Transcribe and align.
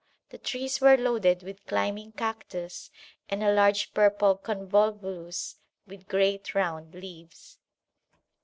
The 0.31 0.39
trees 0.39 0.81
were 0.81 0.97
loaded 0.97 1.43
with 1.43 1.67
climbing 1.67 2.13
cactus 2.13 2.89
and 3.29 3.43
a 3.43 3.53
large 3.53 3.93
purple 3.93 4.35
convolvulus 4.35 5.57
with 5.85 6.07
great 6.07 6.55
round 6.55 6.95
leaves. 6.95 7.59